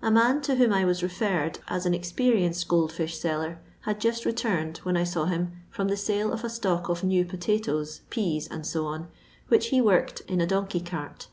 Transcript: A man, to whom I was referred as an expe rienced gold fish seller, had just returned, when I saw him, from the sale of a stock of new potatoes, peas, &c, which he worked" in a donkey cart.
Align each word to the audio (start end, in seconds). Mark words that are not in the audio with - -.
A 0.00 0.12
man, 0.12 0.42
to 0.42 0.54
whom 0.54 0.72
I 0.72 0.84
was 0.84 1.02
referred 1.02 1.58
as 1.66 1.86
an 1.86 1.92
expe 1.92 2.32
rienced 2.32 2.68
gold 2.68 2.92
fish 2.92 3.18
seller, 3.18 3.58
had 3.80 4.00
just 4.00 4.24
returned, 4.24 4.78
when 4.84 4.96
I 4.96 5.02
saw 5.02 5.24
him, 5.24 5.54
from 5.70 5.88
the 5.88 5.96
sale 5.96 6.32
of 6.32 6.44
a 6.44 6.48
stock 6.48 6.88
of 6.88 7.02
new 7.02 7.24
potatoes, 7.24 8.02
peas, 8.10 8.48
&c, 8.62 8.80
which 9.48 9.66
he 9.70 9.80
worked" 9.80 10.20
in 10.28 10.40
a 10.40 10.46
donkey 10.46 10.78
cart. 10.78 11.26